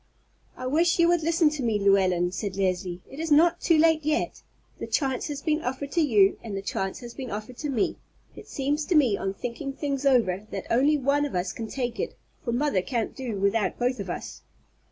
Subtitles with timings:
[0.57, 4.03] "I wish you would listen to me, Llewellyn," said Leslie; "it is not too late
[4.03, 4.41] yet.
[4.79, 7.97] The chance has been offered to you and the chance has been offered to me.
[8.35, 11.99] It seems to me, on thinking things over, that only one of us can take
[11.99, 14.41] it, for mother can't do without both of us."